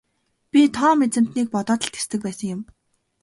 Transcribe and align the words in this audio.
Би 0.51 0.61
Том 0.75 0.97
эзэнтнийг 1.05 1.47
бодоод 1.53 1.81
л 1.87 1.91
тэсдэг 1.93 2.19
байсан 2.23 2.47
юм. 2.55 2.61